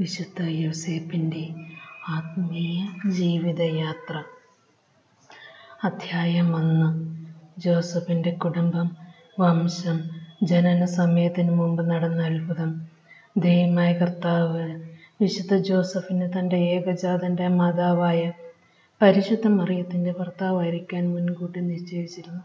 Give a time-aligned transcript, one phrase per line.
[0.00, 1.54] വിശുദ്ധ യോസേപ്പിന്റെ
[2.08, 4.22] ആത്മീയ ജീവിതയാത്ര.
[5.84, 6.88] അധ്യായം ഒന്ന്.
[7.60, 8.96] ജോസഫിന്റെ കുടുംബം
[9.40, 9.98] വംശം
[10.42, 12.70] ജനന സമയത്തിന് മുമ്പ് നടന്ന അത്ഭുതം.
[13.38, 14.80] ദൈവമായ കർത്താവ്
[15.20, 18.32] വിശുദ്ധ ജോസഫിന് തന്റെ ഏകജാതന്റെ മാതാവായ
[19.02, 22.42] പരിശുദ്ധ മറിയത്തിന്റെ ഭർത്താവായിരിക്കാൻ മുൻകൂട്ടി നിശ്ചയിച്ചിരുന്നു.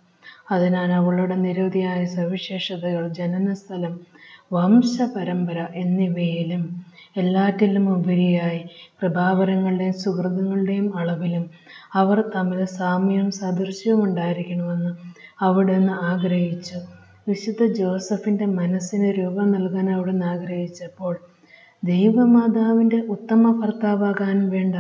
[0.52, 3.94] അതിനാൽ അവളുടെ നിരവധിയായ സവിശേഷതകൾ ജനനസ്ഥലം
[4.52, 6.64] വംശപരമ്പര എന്നിവയിലും
[7.18, 8.62] എല്ലാറ്റിലും ഉപരിയായി
[9.02, 11.46] കൃപാവരങ്ങളുടെയും സുഹൃത്തുക്കളുടെയും അളവിലും
[11.94, 14.92] അവർ തമ്മിൽ സാമ്യവും സാദൃശ്യവും ഉണ്ടായിരിക്കണമെന്ന്
[15.42, 16.78] അവിടുന്ന് ആഗ്രഹിച്ചു.
[17.28, 21.14] വിശുദ്ധ ജോസഫിന്റെ മനസ്സിന് രൂപം നൽകാൻ അവിടുന്ന് ആഗ്രഹിച്ചപ്പോൾ
[21.84, 24.76] ദൈവമാതാവിന്റെ ഉത്തമ ഭർത്താവാകാൻ വേണ്ട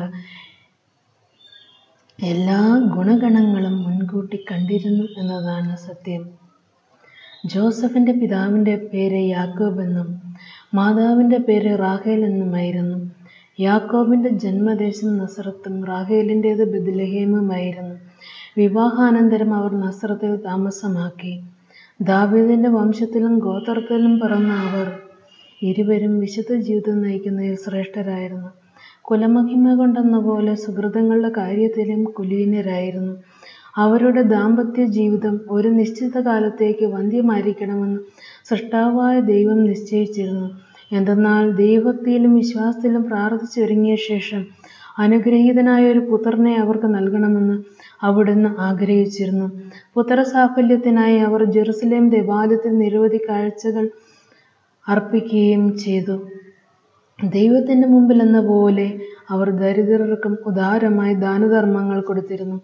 [2.23, 6.29] എല്ലാ ഗുണഗണങ്ങളും മുൻകൂട്ടി കണ്ടിരുന്നു എന്നതാണ് സത്യം.
[7.45, 10.21] ജോസഫിന്റെ പിതാവിന്റെ പേര് യാക്കോബ് എന്നും
[10.73, 13.11] മാതാവിന്റെ പേര് റാഹേൽ എന്നുമായിരുന്നു.
[13.59, 17.95] യാക്കോബിന്റെ ജന്മദേശം നസറത്തും റാഹേലിന്റേത് ബിദ്ലഹേമുമായിരുന്നു
[18.57, 21.43] വിവാഹാനന്തരം അവർ നസറത്തിൽ താമസമാക്കി.
[22.01, 24.91] ദാവീദിന്റെ വംശത്തിലും ഗോത്രത്തിലും പിറന്ന അവർ
[25.61, 28.62] ഇരുവരും വിശുദ്ധ ജീവിതം നയിക്കുന്നതിൽ ശ്രേഷ്ഠരായിരുന്നു.
[29.05, 33.15] കുലമഹിമ കൊണ്ടെന്ന പോലെ സുഹൃത്തുക്കളുടെ കാര്യത്തിലും കുലീനരായിരുന്നു.
[33.77, 37.99] അവരുടെ ദാമ്പത്യ ജീവിതം ഒരു നിശ്ചിത കാലത്തേക്ക് വന്ധ്യമായിരിക്കണമെന്ന്
[38.45, 40.49] സൃഷ്ടാവായ ദൈവം നിശ്ചയിച്ചിരുന്നു.
[40.91, 44.45] എന്തെന്നാൽ ദൈവഭക്തിയിലും വിശ്വാസത്തിലും പ്രാർത്ഥിച്ചൊരുങ്ങിയ ശേഷം
[44.99, 47.63] അനുഗ്രഹീതനായ ഒരു പുത്രനെ അവർക്ക് നൽകണമെന്ന്
[48.03, 49.51] അവിടുന്ന് ആഗ്രഹിച്ചിരുന്നു.
[49.95, 53.89] പുത്രസാഫല്യത്തിനായി അവർ ജെറുസലേം ദേവാലയത്തിൽ നിരവധി കാഴ്ചകൾ
[54.87, 56.15] അർപ്പിക്കുകയും ചെയ്തു.
[57.23, 62.61] ദൈവത്തിന്റെ മുമ്പിൽ എന്ന പോലെ അവർ ദരിദ്രർക്കും ഉദാരമായി ദാനധർമ്മങ്ങൾ കൊടുത്തിരുന്നു.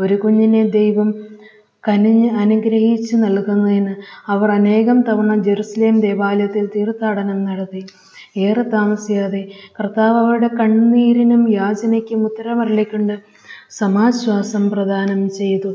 [0.00, 1.14] ഒരു കുഞ്ഞിനെ ദൈവം
[1.88, 3.94] കനിഞ്ഞ് അനുഗ്രഹിച്ച് നൽകുന്നതിന്
[4.26, 7.86] അവർ അനേകം തവണ ജെറുസലേം ദേവാലയത്തിൽ തീർത്ഥാടനം നടത്തി.
[8.38, 9.48] ഏറെ താമസിയാതെ
[9.80, 13.18] കർത്താവ് അവരുടെ കണ്ണീരിനും യാചനയ്ക്കും ഉത്തരമരളിക്കൊണ്ട്
[13.70, 15.74] സമാശ്വാസം പ്രദാനം ചെയ്തു.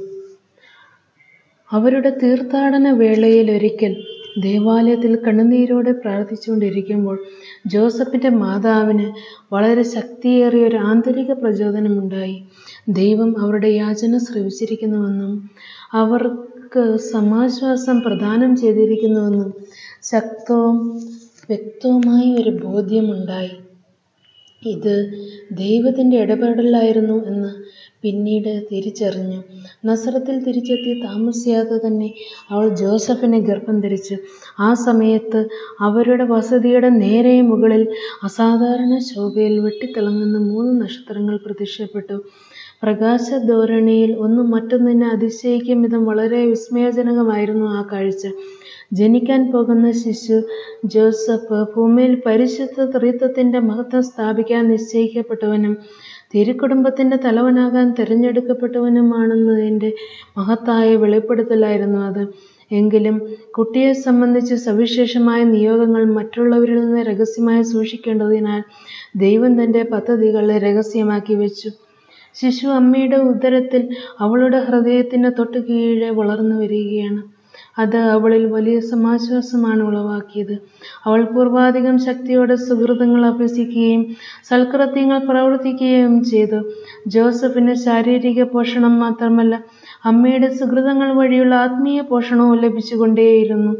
[1.73, 3.93] അവരുടെ തീർത്ഥാടന വേളയിൽ ഒരിക്കൽ
[4.35, 7.17] ദേവാലയത്തിൽ കണ്ണുനീരോടെ പ്രാർത്ഥിച്ചുകൊണ്ടിരിക്കുമ്പോൾ
[7.67, 9.07] ജോസഫിന്റെ മാതാവിന്
[9.53, 12.37] വളരെ ശക്തിയേറിയ ഒരു ആന്തരിക പ്രചോദനമുണ്ടായി.
[12.89, 15.49] ദൈവം അവരുടെ യാചന ശ്രവിച്ചിരിക്കുന്നുവെന്നും
[15.93, 19.53] അവർക്ക് സമാശ്വാസം പ്രദാനം ചെയ്തിരിക്കുന്നുവെന്നും
[20.03, 20.77] ശക്തവും
[21.49, 23.53] വ്യക്തവുമായ ഒരു ബോധ്യമുണ്ടായി.
[24.61, 24.95] ഇത്
[25.51, 27.51] ദൈവത്തിന്റെ ഇടപെടലായിരുന്നു എന്ന്
[28.05, 29.37] പിന്നീട് തിരിച്ചറിഞ്ഞു.
[29.85, 32.09] നസ്രത്തിൽ തിരിച്ചെത്തി താമസിയാതെ തന്നെ
[32.51, 34.15] അവൾ ജോസഫിനെ ഗർഭം ധരിച്ചു.
[34.59, 35.39] ആ സമയത്ത്
[35.79, 37.83] അവരുടെ വസതിയുടെ നേരെ മുകളിൽ
[38.23, 42.17] അസാധാരണ ശോഭയിൽ വെട്ടിത്തിളങ്ങുന്ന മൂന്ന് നക്ഷത്രങ്ങൾ പ്രത്യക്ഷപ്പെട്ടു.
[42.83, 48.23] പ്രകാശധോരണിയിൽ ഒന്നും മറ്റൊന്നിനെ അതിശയിക്കും വിധം വളരെ വിസ്മയജനകമായിരുന്നു ആ കാഴ്ച.
[48.93, 50.37] ജനിക്കാൻ പോകുന്ന ശിശു
[50.85, 55.73] ജോസഫ് ഭൂമിയിൽ പരിശുദ്ധ ത്രിത്വത്തിന്റെ മഹത്വം സ്ഥാപിക്കാൻ നിശ്ചയിക്കപ്പെട്ടവനും
[56.35, 59.89] തിരുക്കുടുംബത്തിന്റെ തലവനാകാൻ തിരഞ്ഞെടുക്കപ്പെട്ടവനുമാണെന്നതിന്റെ
[60.37, 62.23] മഹത്തായ വെളിപ്പെടുത്തലായിരുന്നു അത്.
[62.71, 63.15] എങ്കിലും
[63.51, 68.61] കുട്ടിയെ സംബന്ധിച്ച് സവിശേഷമായ നിയോഗങ്ങൾ മറ്റുള്ളവരിൽ നിന്ന് രഹസ്യമായി സൂക്ഷിക്കേണ്ടതിനാൽ
[69.15, 71.69] ദൈവം തന്റെ പദ്ധതികൾ രഹസ്യമാക്കി വെച്ചു.
[72.35, 73.81] ശിശു അമ്മയുടെ ഉദരത്തിൽ
[74.19, 77.21] അവളുടെ ഹൃദയത്തിന് തൊട്ടു കീഴെ വളർന്നു വരികയാണ്
[77.77, 80.53] അത് അവളിൽ വലിയ സമാശ്വാസമാണ് ഉളവാക്കിയത്.
[81.05, 84.03] അവൾ പൂർവാധികം ശക്തിയോടെ സുഹൃതങ്ങൾ അഭ്യസിക്കുകയും
[84.43, 86.59] സൽകൃത്യങ്ങൾ പ്രവർത്തിക്കുകയും ചെയ്തു.
[87.07, 89.55] ജോസഫിന് ശാരീരിക പോഷണം മാത്രമല്ല
[90.05, 93.73] അമ്മയുടെ സുഹൃതങ്ങൾ വഴിയുള്ള ആത്മീയ പോഷണവും ലഭിച്ചുകൊണ്ടേയിരുന്നു.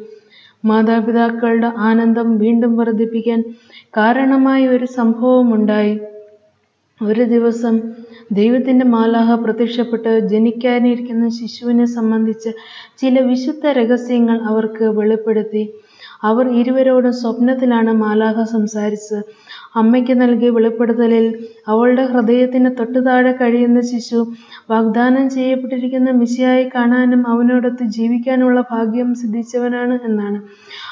[0.63, 3.39] മാതാപിതാക്കളുടെ ആനന്ദം വീണ്ടും വർദ്ധിപ്പിക്കാൻ
[3.97, 5.95] കാരണമായ ഒരു സംഭവമുണ്ടായി.
[7.01, 7.75] ഒരു ദിവസം
[8.31, 12.51] ദൈവത്തിന്റെ മാലാഹ പ്രത്യക്ഷപ്പെട്ട് ജനിക്കാനിരിക്കുന്ന ശിശുവിനെ സംബന്ധിച്ച്
[12.97, 15.63] ചില വിശുദ്ധ രഹസ്യങ്ങൾ അവർക്ക് വെളിപ്പെടുത്തി.
[16.29, 19.21] അവർ ഇരുവരോടും സ്വപ്നത്തിലാണ് മാലാഹ സംസാരിച്ചത്.
[19.75, 21.25] അമ്മയ്ക്ക് നൽകിയ വെളിപ്പെടുത്തലിൽ
[21.67, 24.19] അവളുടെ ഹൃദയത്തിന് തൊട്ടുതാഴെ കഴിയുന്ന ശിശു
[24.69, 30.39] വാഗ്ദാനം ചെയ്യപ്പെട്ടിരിക്കുന്ന മിശിയായി കാണാനും അവനോടൊത്ത് ജീവിക്കാനുള്ള ഭാഗ്യം സിദ്ധിച്ചവനാണ് എന്നാണ്.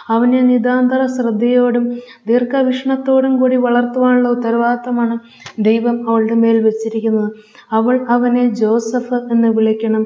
[0.09, 1.85] അവനെ നിതാന്തര ശ്രദ്ധയോടും
[2.27, 5.15] ദീർഘവിഷ്ണത്തോടും കൂടി വളർത്തുവാനുള്ള ഉത്തരവാദിത്തമാണ്
[5.59, 7.29] ദൈവം അവളുടെ മേൽ വെച്ചിരിക്കുന്നത്.
[7.71, 10.03] അവൾ അവനെ ജോസഫ് എന്ന് വിളിക്കണം.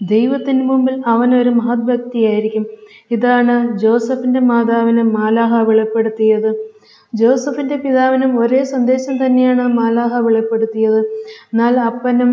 [0.00, 2.64] ദൈവത്തിന് മുമ്പിൽ അവനൊരു മഹത് വ്യക്തിയായിരിക്കും
[3.10, 6.50] ഇതാണ് ജോസഫിന്റെ മാതാവിന് മാലാഹ വെളിപ്പെടുത്തിയത്.
[7.14, 11.00] ജോസഫിന്റെ പിതാവിനും ഒരേ സന്ദേശം തന്നെയാണ് മാലാഹ വെളിപ്പെടുത്തിയത്.
[11.52, 12.30] എന്നാൽ അപ്പനും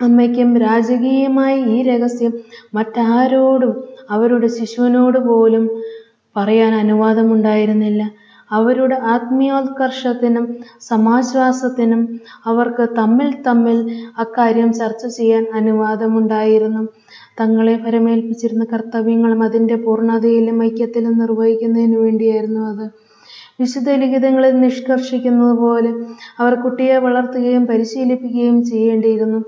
[0.00, 2.32] അമ്മയ്ക്കും രാജകീയമായ ഈ രഹസ്യം
[2.74, 3.72] മറ്റാരോടും
[4.10, 5.64] അവരുടെ ശിശുവിനോട് പോലും
[6.36, 8.02] പറയാൻ അനുവാദമുണ്ടായിരുന്നില്ല.
[8.50, 10.46] അവരുടെ ആത്മീയോത്കർഷത്തിനും
[10.80, 13.78] സമാശ്വാസത്തിനും അവർക്ക് തമ്മിൽ തമ്മിൽ
[14.18, 16.82] അക്കാര്യം ചർച്ച ചെയ്യാൻ അനുവാദമുണ്ടായിരുന്നു.
[17.40, 22.86] തങ്ങളെ പരമേൽപ്പിച്ചിരുന്ന കർത്തവ്യങ്ങളും അതിന്റെ പൂർണതയിലും ഐക്യത്തിലും നിർവഹിക്കുന്നതിനു വേണ്ടിയായിരുന്നു അത്.
[23.60, 25.90] വിശുദ്ധ ലിഖിതങ്ങളിൽ നിഷ്കർഷിക്കുന്നത് പോലെ
[26.38, 29.40] അവർ കുട്ടിയെ വളർത്തുകയും പരിശീലിപ്പിക്കുകയും ചെയ്യേണ്ടിയിരുന്നു.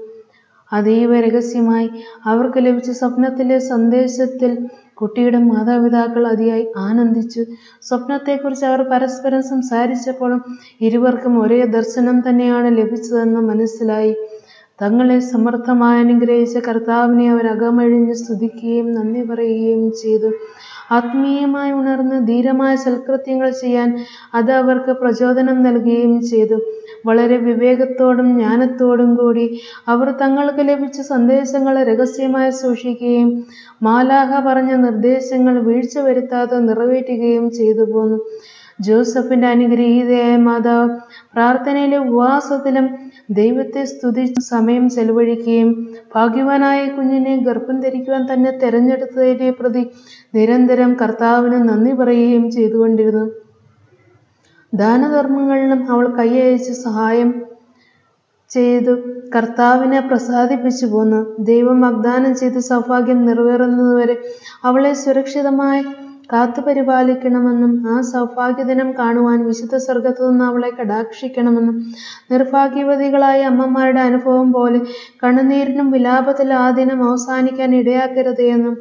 [0.72, 1.88] അതീവ രഹസ്യമായി
[2.24, 4.52] അവർക്ക് ലഭിച്ച സ്വപ്നത്തിലെ സന്ദേശത്തിൽ
[5.00, 7.42] കുട്ടിയുടെ മാതാപിതാക്കൾ അതിയായി ആനന്ദിച്ചു.
[7.82, 10.40] സ്വപ്നത്തെക്കുറിച്ച് അവർ പരസ്പരം സംസാരിച്ചപ്പോഴും
[10.80, 14.14] ഇരുവർക്കും ഒരേ ദർശനം തന്നെയാണ് ലഭിച്ചതെന്ന് മനസ്സിലായി.
[14.82, 20.30] തങ്ങളെ സമർത്ഥമായി അനുഗ്രഹിച്ച കർത്താവിനെ അവർ അകമഴിഞ്ഞ് സ്തുതിക്കുകയും നന്ദി പറയുകയും ചെയ്തു.
[20.90, 23.98] ആത്മീയമായി ഉണർന്ന് ധീരമായ സൽകൃത്യങ്ങൾ ചെയ്യാൻ
[24.34, 26.56] അത് അവർക്ക് പ്രചോദനം നൽകുകയും ചെയ്തു.
[27.04, 29.46] വളരെ വിവേകത്തോടും ജ്ഞാനത്തോടും കൂടി
[29.88, 33.30] അവർ തങ്ങൾക്ക് ലഭിച്ച സന്ദേശങ്ങൾ രഹസ്യമായി സൂക്ഷിക്കുകയും
[33.82, 38.18] മാലാഹ പറഞ്ഞ നിർദ്ദേശങ്ങൾ വീഴ്ച വരുത്താതെ നിറവേറ്റുകയും ചെയ്തു പോന്നു.
[38.80, 40.86] ജോസഫിന്റെ അനുഗ്രഹീതയായ മാതാവ്
[41.34, 42.86] പ്രാർത്ഥനയിലും ഉപവാസത്തിലും
[43.30, 45.70] ദൈവത്തെ സ്തുതിച്ച് സമയം ചെലവഴിക്കുകയും
[46.14, 49.84] ഭാഗ്യവാനായ കുഞ്ഞിനെ ഗർഭം ധരിക്കുവാൻ തന്നെ തെരഞ്ഞെടുത്തതിനെ പ്രതി
[50.34, 53.24] നിരന്തരം കർത്താവിന് നന്ദി പറയുകയും ചെയ്തുകൊണ്ടിരുന്നു.
[54.72, 57.30] ദാനധർമ്മങ്ങളിലും അവൾ കൈയയച്ച് സഹായം
[58.50, 58.92] ചെയ്തു
[59.34, 61.20] കർത്താവിനെ പ്രസാദിപ്പിച്ചു പോന്നു.
[61.40, 64.16] ദൈവം വാഗ്ദാനം ചെയ്ത് സൗഭാഗ്യം നിറവേറുന്നതുവരെ
[64.64, 65.82] അവളെ സുരക്ഷിതമായി
[66.32, 71.76] കാത്തുപരിപാലിക്കണമെന്നും ആ സൗഭാഗ്യദിനം കാണുവാൻ വിശുദ്ധ സ്വർഗത്തു നിന്ന് അവളെ കടാക്ഷിക്കണമെന്നും
[72.30, 74.80] നിർഭാഗ്യവതികളായ അമ്മമാരുടെ അനുഭവം പോലെ
[75.24, 78.76] കണ്ണുനീരിനും വിലാപത്തിൽ ആ ദിനം അവസാനിക്കാൻ ഇടയാക്കരുത് എന്നും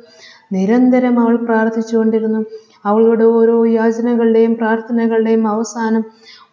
[0.53, 2.41] നിരന്തരം അവൾ പ്രാർത്ഥിച്ചുകൊണ്ടിരുന്നു.
[2.86, 6.04] അവളുടെ ഓരോ യാചനകളുടെയും പ്രാർത്ഥനകളുടെയും അവസാനം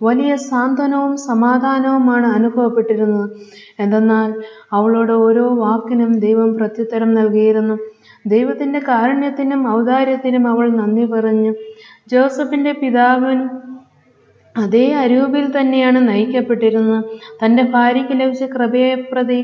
[0.03, 3.31] വലിയ സാന്ത്വനവും സമാധാനവുമാണ് അനുഭവപ്പെട്ടിരുന്നത്.
[3.81, 4.35] എന്തെന്നാൽ
[4.73, 7.77] അവളുടെ ഓരോ വാക്കിനും ദൈവം പ്രത്യുത്തരം നൽകിയിരുന്നു.
[8.27, 11.53] ദൈവത്തിന്റെ കാരുണ്യത്തിനും ഔദാര്യത്തിനും അവൾ നന്ദി പറഞ്ഞു.
[12.09, 13.41] ജോസഫിന്റെ പിതാവിൻ
[14.63, 17.03] അതേ അരൂപിൽ തന്നെയാണ് നയിക്കപ്പെട്ടിരുന്നത്.
[17.43, 19.41] തന്റെ ഭാര്യയ്ക്ക് ലഭിച്ച കൃപയപ്രതി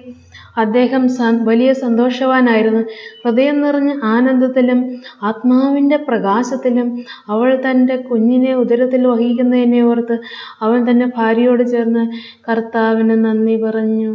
[0.56, 1.02] അദ്ദേഹം
[1.48, 2.82] വലിയ സന്തോഷവാനായിരുന്നു.
[3.22, 4.80] ഹൃദയം നിറഞ്ഞ ആനന്ദത്തിലും
[5.22, 6.88] ആത്മാവിന്റെ പ്രകാശത്തിലും
[7.28, 10.16] അവൾ തന്റെ കുഞ്ഞിനെ ഉദരത്തിൽ വഹിക്കുന്നതിനെ ഓർത്ത്
[10.62, 12.04] അവൻ തന്റെ ഭാര്യയോട് ചേർന്ന്
[12.48, 14.12] കർത്താവിന് നന്ദി പറഞ്ഞു.